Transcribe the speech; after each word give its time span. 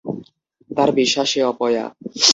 তার 0.69 0.89
বিশ্বাস 0.91 1.27
সে 1.31 1.41
অপয়া। 1.43 1.85